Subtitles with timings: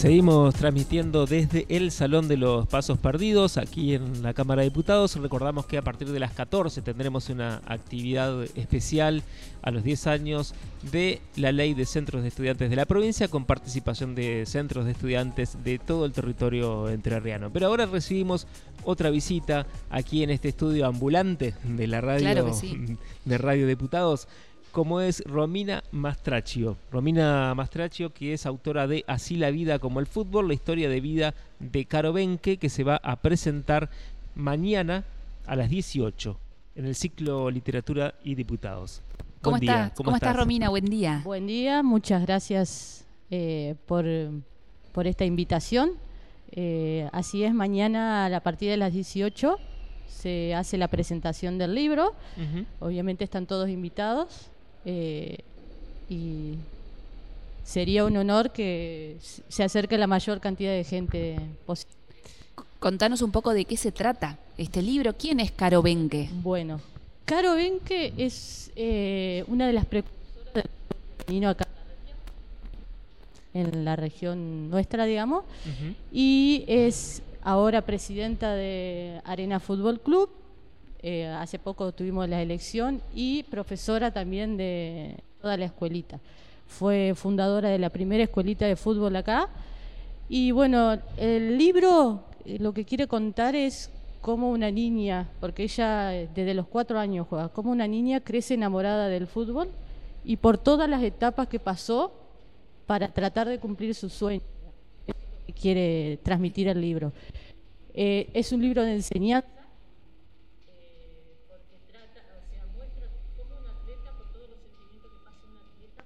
[0.00, 5.14] Seguimos transmitiendo desde el Salón de los Pasos Perdidos, aquí en la Cámara de Diputados.
[5.16, 9.22] Recordamos que a partir de las 14 tendremos una actividad especial
[9.60, 10.54] a los 10 años
[10.90, 14.92] de la Ley de Centros de Estudiantes de la provincia, con participación de centros de
[14.92, 17.50] estudiantes de todo el territorio entrerriano.
[17.52, 18.46] Pero ahora recibimos
[18.84, 22.50] otra visita aquí en este estudio ambulante de la radio,
[23.26, 24.28] de Radio Diputados
[24.70, 26.76] como es Romina Mastraccio.
[26.90, 31.00] Romina Mastraccio, que es autora de Así la vida como el fútbol, la historia de
[31.00, 33.90] vida de Caro Benque, que se va a presentar
[34.34, 35.04] mañana
[35.46, 36.36] a las 18
[36.76, 39.02] en el ciclo Literatura y Diputados.
[39.42, 39.92] ¿Cómo, está?
[39.94, 40.68] ¿Cómo, estás, Romina?
[40.68, 41.22] Buen día.
[41.24, 44.04] Buen día, muchas gracias eh, por,
[44.92, 45.92] por, esta invitación.
[46.52, 49.56] Eh, así es, mañana a partir de las 18
[50.06, 52.14] se hace la presentación del libro.
[52.80, 54.50] Obviamente están todos invitados.
[54.84, 55.38] Eh,
[56.08, 56.54] y
[57.64, 61.36] sería un honor que se acerque la mayor cantidad de gente
[61.66, 61.94] posible.
[62.78, 65.12] Contanos un poco de qué se trata este libro.
[65.12, 66.30] ¿Quién es Caro Benque?
[66.42, 66.80] Bueno,
[67.26, 70.64] Caro Benque es eh, una de las precursoras del
[71.18, 71.66] femenino acá
[73.52, 75.44] en la región nuestra, digamos,
[76.12, 80.30] y es ahora presidenta de Arena Fútbol Club
[81.02, 86.20] eh, hace poco tuvimos la elección y profesora también de toda la escuelita.
[86.66, 89.48] Fue fundadora de la primera escuelita de fútbol acá.
[90.28, 93.90] Y bueno, el libro eh, lo que quiere contar es
[94.20, 98.54] cómo una niña, porque ella eh, desde los cuatro años juega, cómo una niña crece
[98.54, 99.70] enamorada del fútbol
[100.22, 102.12] y por todas las etapas que pasó
[102.86, 104.42] para tratar de cumplir su sueño
[105.46, 107.12] que quiere transmitir el libro.
[107.94, 109.59] es un libro de enseñanza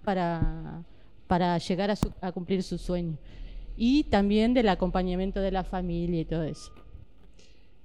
[0.05, 0.83] para,
[1.27, 1.91] para llegar
[2.21, 3.17] a, cumplir su sueño.
[3.77, 6.73] Y también del acompañamiento de la familia y todo eso.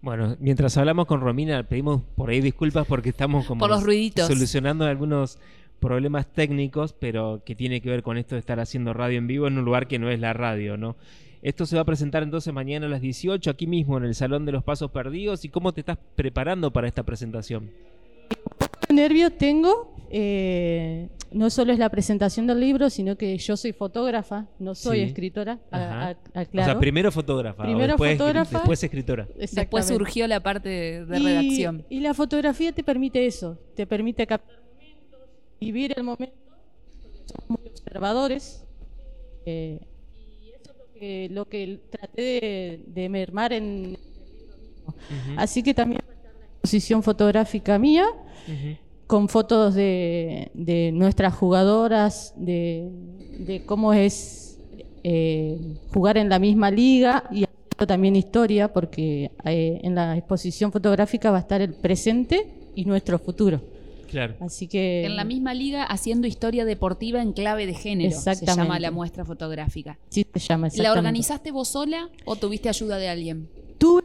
[0.02, 4.28] Bueno, mientras hablamos con Romina, pedimos por ahí disculpas porque estamos como por los ruiditos.
[4.28, 5.40] solucionando algunos
[5.80, 9.48] problemas técnicos, pero que tiene que ver con esto de estar haciendo radio en vivo
[9.48, 10.96] en un lugar que no es la radio, ¿no?
[11.42, 14.46] Esto se va a presentar entonces mañana a las 18 aquí mismo en el Salón
[14.46, 15.46] de los Pasos Perdidos.
[15.46, 17.72] ¿Y cómo te estás preparando para esta presentación?
[18.94, 19.94] nervio tengo.
[20.10, 25.02] Eh, no solo es la presentación del libro, sino que yo soy fotógrafa, no soy
[25.02, 25.60] escritora.
[25.72, 29.28] A, O sea, primero fotógrafa, primero después, fotógrafa, después escritora.
[29.36, 31.86] Después surgió la parte de, redacción.
[31.90, 35.20] Y la fotografía te permite eso, te permite captar momentos,
[35.60, 36.36] vivir el momento,
[37.26, 38.66] somos muy observadores.
[39.46, 39.80] Eh,
[40.42, 44.96] y eso es lo que, lo que traté de, mermar en el libro
[45.38, 48.06] Así que también la exposición fotográfica mía
[49.10, 54.60] con fotos de, nuestras jugadoras, de, cómo es
[55.04, 55.58] eh,
[55.92, 57.44] jugar en la misma liga y
[57.88, 63.18] también historia, porque eh, en la exposición fotográfica va a estar el presente y nuestro
[63.18, 63.60] futuro.
[64.12, 64.36] Claro.
[64.42, 68.16] Así que en la misma liga haciendo historia deportiva en clave de género.
[68.16, 69.98] Se llama la muestra fotográfica.
[70.10, 70.68] Sí, se llama.
[70.76, 73.50] ¿La organizaste vos sola o tuviste ayuda de alguien?
[73.80, 74.04] Tuve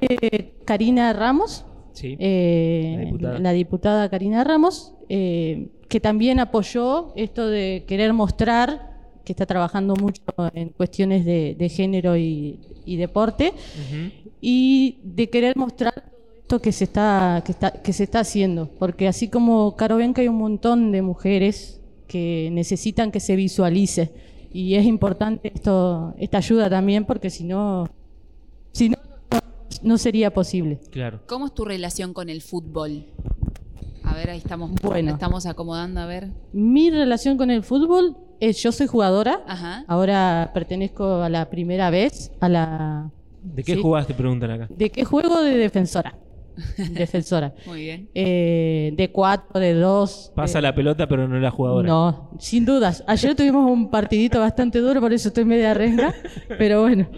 [0.00, 1.64] eh, Karina Ramos,
[2.02, 4.08] eh, la, diputada.
[4.08, 8.90] Karina Ramos, eh, que también apoyó esto de querer mostrar
[9.24, 10.22] que está trabajando mucho
[10.54, 12.58] en cuestiones de, género y,
[12.96, 13.52] deporte,
[14.40, 16.10] y de querer mostrar
[16.40, 20.14] esto que se está, que está, que se está haciendo, porque así como Caro ven
[20.14, 24.10] que hay un montón de mujeres que necesitan que se visualice,
[24.52, 27.88] y es importante esto, esta ayuda también, porque si no
[29.82, 30.80] no sería posible.
[30.90, 31.20] Claro.
[31.26, 33.06] ¿Cómo es tu relación con el fútbol?
[34.04, 36.30] A ver, ahí estamos, bueno, estamos acomodando, a ver.
[36.52, 39.42] Mi relación con el fútbol es, yo soy jugadora,
[39.86, 43.10] ahora pertenezco a la primera vez, a la...
[43.42, 44.06] ¿De qué jugás?
[44.06, 44.66] Te preguntan acá.
[44.68, 45.42] ¿De qué juego?
[45.42, 46.18] De defensora.
[46.90, 47.54] defensora.
[47.66, 48.10] Muy bien.
[48.14, 50.32] Eh, de cuatro, de dos.
[50.34, 51.88] Pasa la pelota, pero no la jugadora.
[51.88, 53.04] No, sin dudas.
[53.06, 56.14] Ayer tuvimos un partidito bastante duro, por eso estoy media renga,
[56.58, 57.08] pero bueno.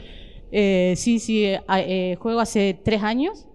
[0.55, 3.47] Eh, sí, sí, eh, eh, juego hace tres años,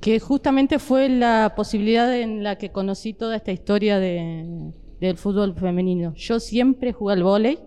[0.00, 5.56] que justamente fue la posibilidad en la que conocí toda esta historia de, del fútbol
[5.56, 6.14] femenino.
[6.14, 7.58] Yo siempre jugué al vóley,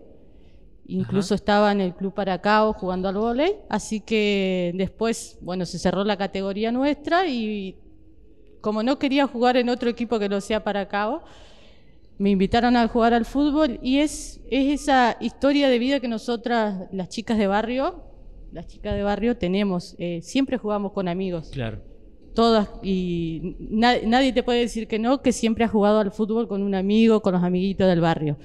[0.87, 6.05] incluso estaba en el Club Paracao jugando al vóley, así que después, bueno, se cerró
[6.05, 7.75] la categoría nuestra y
[8.61, 11.23] como no quería jugar en otro equipo que no sea Paracao,
[12.21, 16.87] me invitaron a jugar al fútbol y es, es esa historia de vida que nosotras,
[16.91, 18.03] las chicas de barrio,
[18.51, 19.95] las chicas de barrio tenemos.
[19.97, 21.49] Eh, siempre jugamos con amigos.
[21.51, 21.79] Claro.
[22.35, 26.61] Todas, y nadie te puede decir que no, que siempre has jugado al fútbol con
[26.61, 28.37] un amigo, con los amiguitos del barrio.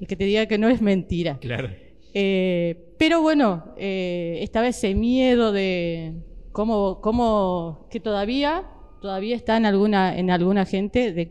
[0.00, 1.36] El que te diga que no es mentira.
[1.38, 1.68] Claro.
[2.14, 6.14] Eh, pero bueno, eh, esta vez ese miedo de
[6.52, 8.64] cómo, cómo que todavía,
[9.02, 11.30] todavía está en alguna, en alguna gente de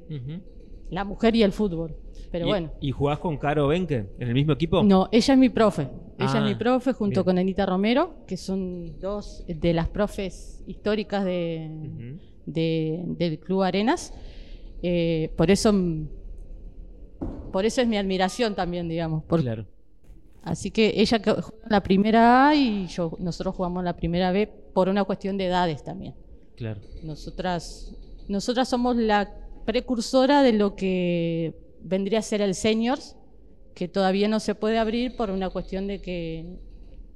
[0.89, 1.95] la mujer y el fútbol.
[2.31, 2.71] Pero ¿Y, bueno.
[2.81, 4.83] ¿Y jugás con Caro Benke en el mismo equipo?
[4.83, 5.89] No, ella es mi profe.
[6.19, 7.25] Ella es mi Ah, profe junto bien.
[7.25, 14.13] con Anita Romero, que son dos de las profes históricas de, del Club Arenas.
[14.81, 15.73] Eh, por eso
[17.51, 19.23] por eso es mi admiración también, digamos.
[19.23, 19.65] por- Claro.
[20.43, 24.31] Así que ella juega en la primera A y yo, nosotros jugamos en la primera
[24.31, 26.15] B por una cuestión de edades también.
[26.55, 26.79] Claro.
[27.03, 27.93] Nosotras,
[28.27, 29.29] nosotras somos la
[29.67, 31.53] precursora de lo que
[31.83, 33.15] vendría a ser el seniors,
[33.75, 36.57] que todavía no se puede abrir por una cuestión de que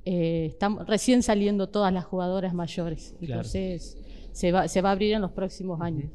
[0.05, 3.15] eh, están recién saliendo todas las jugadoras mayores.
[3.19, 3.41] Claro.
[3.41, 3.97] Entonces
[4.33, 6.11] se va, se va a abrir en los próximos años.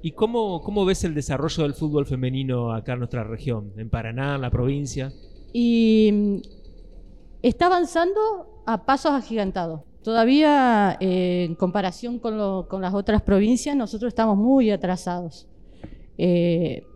[0.00, 3.72] ¿Y cómo, cómo ves el desarrollo del fútbol femenino acá en nuestra región?
[3.76, 5.12] En Paraná, en la provincia.
[5.52, 6.36] Y mm,
[7.42, 9.80] está avanzando a pasos agigantados.
[10.02, 15.48] Todavía, eh, en comparación con, lo- con las otras provincias, nosotros estamos muy atrasados.
[16.18, 16.86] Eh,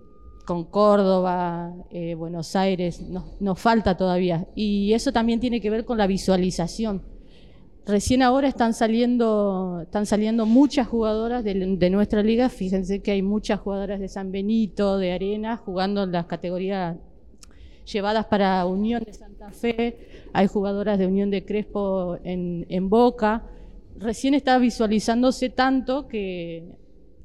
[0.44, 4.47] con Córdoba, eh, Buenos Aires, nos, nos falta todavía.
[4.55, 7.03] Y eso también tiene que ver con la visualización.
[7.88, 11.55] Recién ahora están saliendo, están saliendo muchas jugadoras de,
[11.91, 12.50] nuestra liga.
[12.50, 16.99] Fíjense que hay muchas jugadoras de San Benito, de Arena, jugando en las categorías
[17.91, 19.97] llevadas para Unión de Santa Fe,
[20.35, 23.44] hay jugadoras de Unión de Crespo en Boca.
[23.97, 26.64] Recién está visualizándose tanto que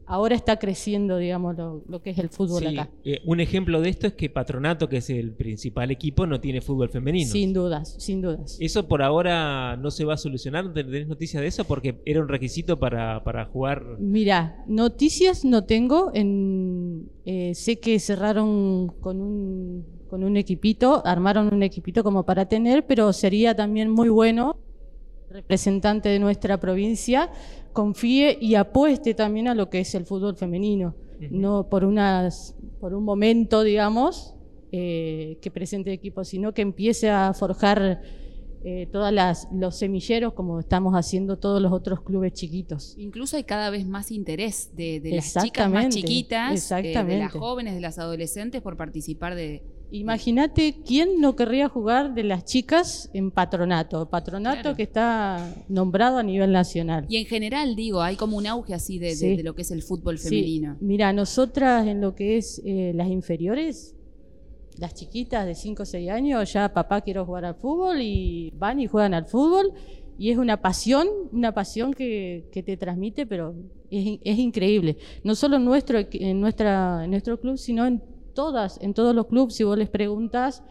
[0.06, 2.90] ahora está creciendo, digamos, lo, lo que es el fútbol Sí, acá.
[3.04, 6.62] eh, un ejemplo de esto es que Patronato, que es el principal equipo, no tiene
[6.62, 7.30] fútbol femenino.
[7.32, 8.58] Sin dudas, sin dudas.
[8.60, 10.74] ¿Eso por ahora no se va a solucionar?
[10.74, 11.64] ¿Tenés noticias de eso?
[11.66, 13.84] Porque era un requisito para, para jugar.
[14.00, 16.12] Mira, noticias no tengo.
[16.14, 22.48] En, eh, sé que cerraron con un, con un equipito, armaron un equipito como para
[22.48, 24.58] tener, pero sería también muy bueno
[25.34, 27.30] representante de nuestra provincia
[27.74, 30.96] confíe y apueste también a lo que es el fútbol femenino,
[31.32, 34.36] no por unas por un momento, digamos,
[34.72, 38.02] eh, que presente equipo, sino que empiece a forjar
[38.66, 42.94] eh, todas las los semilleros como estamos haciendo todos los otros clubes chiquitos.
[42.98, 47.32] Incluso hay cada vez más interés de, de las chicas más chiquitas, eh, de las
[47.32, 49.64] jóvenes, de las adolescentes por participar de...
[49.96, 54.76] Imagínate quién no querría jugar de las chicas en patronato, patronato Claro.
[54.76, 57.06] que está nombrado a nivel nacional.
[57.10, 59.36] Y en general, digo, hay como un auge así de, de- Sí.
[59.38, 60.78] de lo que es el fútbol Sí, femenino.
[60.82, 63.96] Mira, nosotras en lo que es eh, las inferiores,
[64.80, 68.80] las chiquitas de 5 o 6 años, ya papá quiero jugar al fútbol y van
[68.80, 69.72] y juegan al fútbol
[70.18, 73.54] y es una pasión, una pasión que, que te transmite, pero
[73.92, 74.98] es, in- es increíble.
[75.24, 78.02] No solo en nuestro, en, nuestra, en nuestro club, sino en
[78.34, 80.64] todas, en todos los clubes, si vos les preguntas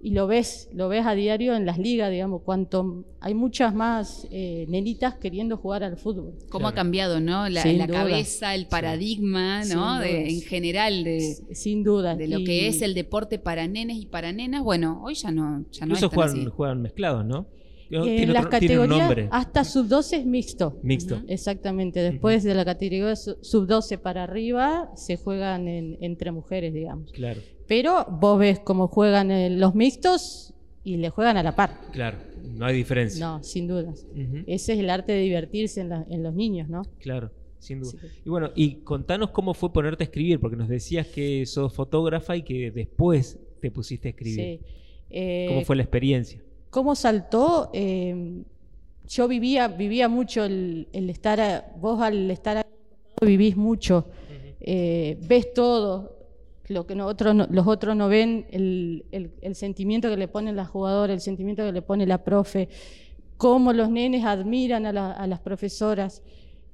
[0.00, 4.28] y lo ves, lo ves a diario en las ligas, digamos, cuanto hay muchas más
[4.30, 6.34] eh, nenitas queriendo jugar al fútbol.
[6.50, 6.68] ¿Cómo Claro.
[6.68, 7.48] ha cambiado, no?
[7.48, 9.98] La, cabeza, el paradigma, ¿no?
[9.98, 11.20] De- en general de,
[11.52, 12.14] Sin duda.
[12.14, 14.62] de lo Y- que es el deporte para nenes y para nenas.
[14.62, 16.44] Bueno, hoy ya no, ya no Incluso así.
[16.46, 17.46] juegan mezclados, ¿no?
[17.90, 20.78] En Tiene las otro- tiene un categorías hasta sub-12 es mixto.
[20.82, 21.22] Mixto.
[21.26, 22.00] Exactamente.
[22.00, 27.10] Después de la categoría su- sub-12 para arriba se juegan en- entre mujeres, digamos.
[27.12, 30.54] Claro, Pero vos ves cómo juegan eh, los mixtos
[30.84, 31.78] y le juegan a la par.
[31.92, 32.18] claro.
[32.44, 33.24] No hay diferencia.
[33.24, 34.06] No, sin dudas.
[34.46, 36.82] Ese es el arte de divertirse en, la- en los niños, ¿no?
[36.98, 37.92] Claro, sin duda.
[37.92, 38.06] Sí.
[38.24, 42.36] Y bueno, y contanos cómo fue ponerte a escribir, porque nos decías que sos fotógrafa
[42.36, 44.34] y que después te pusiste a escribir.
[44.36, 44.60] Sí.
[45.10, 46.42] Eh, ¿Cómo fue la experiencia?
[46.70, 47.70] ¿Cómo saltó?
[47.72, 48.42] Eh,
[49.08, 52.66] yo vivía, vivía mucho el, el estar, a- vos al estar a-
[53.24, 54.06] vivís mucho,
[54.60, 56.16] eh, ves todo,
[56.68, 60.56] lo que nosotros no- los otros no ven, el, el- el sentimiento que le ponen
[60.56, 62.68] las jugadoras, el sentimiento que le pone la profe,
[63.38, 66.22] cómo los nenes admiran a, la- a las profesoras,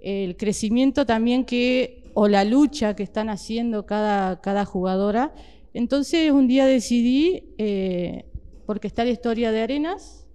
[0.01, 5.33] el crecimiento también que, o la lucha que están haciendo cada, cada jugadora.
[5.73, 8.25] Entonces un día decidí, eh,
[8.66, 10.26] porque está la historia de Arenas,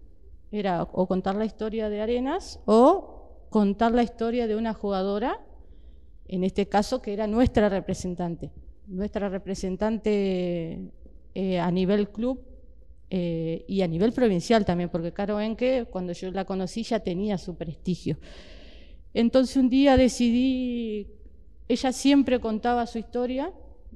[0.52, 5.40] era o contar la historia de Arenas o contar la historia de una jugadora,
[6.28, 8.52] en este caso que era nuestra representante,
[8.88, 10.92] nuestra representante
[11.36, 12.42] eh, a nivel club
[13.10, 17.38] eh, y a nivel provincial también, porque Caro Enque, cuando yo la conocí, ya tenía
[17.38, 18.18] su prestigio.
[19.14, 21.08] Entonces un día decidí,
[21.68, 23.52] ella siempre contaba su historia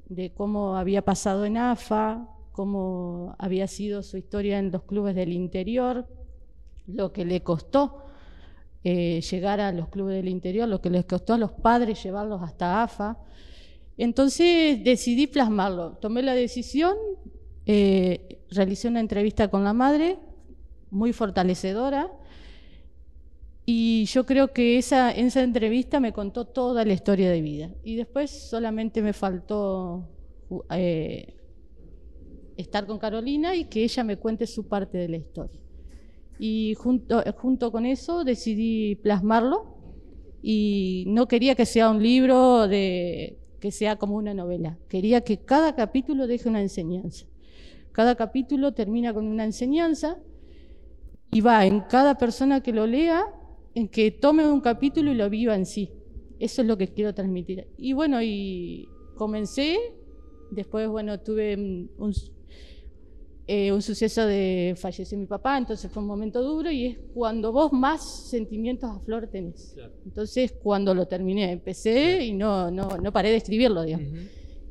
[0.08, 5.32] de cómo había pasado en AFA, cómo había sido su historia en los clubes del
[5.32, 6.06] interior,
[6.86, 8.04] lo que le costó
[8.84, 12.40] eh, llegar a los clubes del interior, lo que les costó a los padres llevarlos
[12.42, 13.18] hasta AFA.
[13.98, 16.94] Entonces decidí plasmarlo, tomé la decisión
[17.66, 20.18] eh, realicé una entrevista con la madre,
[20.90, 22.12] muy fortalecedora,
[23.66, 27.70] y yo creo que esa, esa entrevista me contó toda la historia de vida.
[27.82, 30.06] Y después solamente me faltó
[30.70, 31.34] eh,
[32.56, 35.60] estar con Carolina y que ella me cuente su parte de la historia.
[36.38, 39.74] Y junto, junto con eso decidí plasmarlo
[40.42, 44.78] y no quería que sea un libro de que sea como una novela.
[44.88, 47.26] Quería que cada capítulo deje una enseñanza.
[47.92, 50.18] Cada capítulo termina con una enseñanza
[51.30, 53.24] y va en cada persona que lo lea
[53.74, 55.90] en que tome un capítulo y lo viva en sí.
[56.38, 57.66] Eso es lo que quiero transmitir.
[57.76, 59.78] Y bueno, y comencé,
[60.50, 62.12] después, bueno, tuve un,
[63.46, 67.52] eh, un suceso de falleció mi papá, entonces fue un momento duro y es cuando
[67.52, 69.76] vos más sentimientos a flor tenés.
[70.06, 74.08] Entonces, cuando lo terminé, empecé y no, no, no paré de escribirlo, digamos.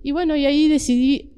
[0.02, 1.34] Y bueno, y ahí decidí,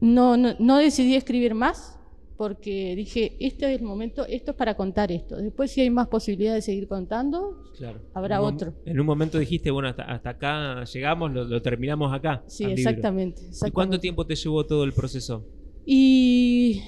[0.00, 1.98] no, no, no decidí escribir más,
[2.36, 5.36] porque dije, este es el momento, esto es para contar esto.
[5.36, 7.64] Después si hay más posibilidades de seguir contando,
[8.12, 8.74] habrá otro.
[8.84, 12.42] En un momento dijiste, bueno, hasta, acá llegamos, lo, terminamos acá.
[12.46, 15.46] Sí, exactamente, ¿Y cuánto tiempo te llevó todo el proceso?
[15.84, 16.82] Y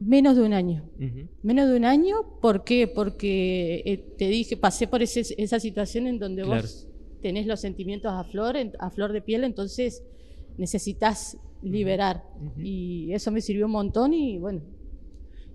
[0.00, 0.84] menos de un año.
[1.42, 2.86] Menos de un año, ¿por qué?
[2.88, 6.86] Porque eh, te dije, pasé por esa situación en donde vos
[7.22, 10.04] tenés los sentimientos a flor, a flor de piel, entonces
[10.58, 12.22] necesitas liberar.
[12.58, 14.60] Y eso me sirvió un montón y bueno.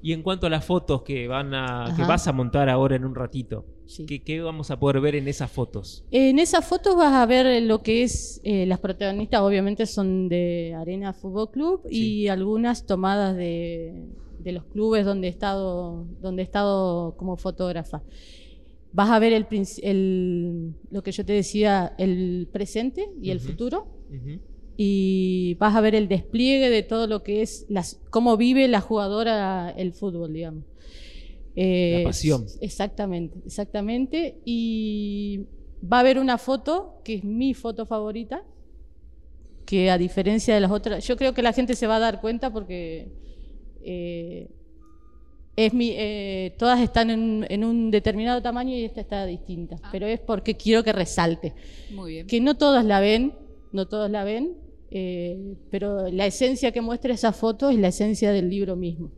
[0.01, 3.05] Y en cuanto a las fotos que van a que vas a montar ahora en
[3.05, 3.65] un ratito,
[4.07, 6.03] ¿qué, vamos a poder ver en esas fotos?
[6.11, 10.73] En esas fotos vas a ver lo que es eh, las protagonistas, obviamente son de
[10.77, 13.93] Arena Fútbol Club y algunas tomadas de,
[14.43, 18.03] los clubes donde he estado donde he estado como fotógrafa.
[18.93, 19.47] Vas a ver el,
[19.83, 23.87] el lo que yo te decía, el presente y el futuro
[24.83, 28.81] y vas a ver el despliegue de todo lo que es las, cómo vive la
[28.81, 30.63] jugadora el fútbol, digamos.
[31.55, 32.45] La eh, pasión.
[32.61, 34.41] Exactamente, exactamente.
[34.45, 35.45] Y
[35.81, 38.43] va a haber una foto que es mi foto favorita,
[39.65, 42.21] que a diferencia de las otras, yo creo que la gente se va a dar
[42.21, 43.09] cuenta porque
[43.83, 44.49] eh,
[45.55, 49.89] es mi, eh, todas están en, un determinado tamaño y esta está distinta, ah.
[49.91, 51.53] pero es porque quiero que resalte.
[51.91, 52.27] Muy bien.
[52.27, 53.33] Que no todas la ven,
[53.71, 54.57] no todos la ven,
[54.91, 59.11] eh, pero la esencia que muestra esa foto es la esencia del libro mismo.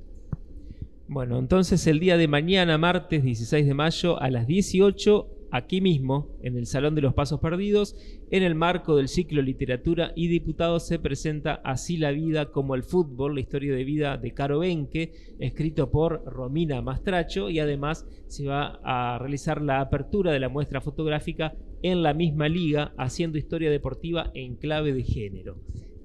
[1.13, 6.35] Bueno, entonces el día de mañana, martes 16 de mayo, a las 18, aquí mismo,
[6.41, 7.95] en el Salón de los Pasos Perdidos,
[8.31, 12.81] en el marco del ciclo Literatura y Diputados, se presenta Así la vida como el
[12.81, 18.47] fútbol, la historia de vida de Caro Benque, escrito por Romina Mastracho, y además se
[18.47, 21.53] va a realizar la apertura de la muestra fotográfica
[21.83, 25.57] en la misma liga, haciendo historia deportiva en clave de género.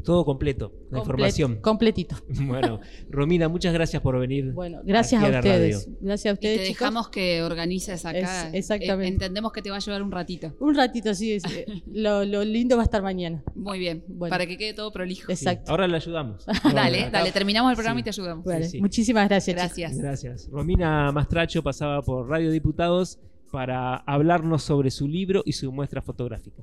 [0.04, 1.56] Todo completo, la información.
[1.60, 2.16] Completito.
[2.48, 4.52] Bueno, Romina, muchas gracias por venir.
[4.52, 5.88] Bueno, gracias a ustedes.
[6.00, 6.56] Gracias a ustedes.
[6.56, 8.50] Y te dejamos que organices acá.
[8.52, 9.08] exactamente.
[9.08, 10.54] entendemos que te va a llevar un ratito.
[10.60, 11.32] Un ratito, sí.
[11.32, 13.42] Eh, lo, lindo va a estar mañana.
[13.54, 14.04] Muy bien.
[14.18, 15.30] Para que quede todo prolijo.
[15.30, 15.70] Exacto.
[15.70, 16.46] ahora le ayudamos.
[16.74, 18.46] dale, dale, terminamos el programa y te ayudamos.
[18.80, 19.56] Muchísimas gracias.
[19.56, 19.98] Gracias.
[19.98, 20.48] Gracias.
[20.50, 23.18] Romina Mastracho pasaba por Radio Diputados
[23.50, 26.62] para hablarnos sobre su libro y su muestra fotográfica.